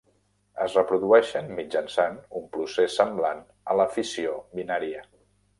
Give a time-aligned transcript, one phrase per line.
[0.63, 5.09] Es reprodueixen mitjançant un procés semblant a la fissió binària.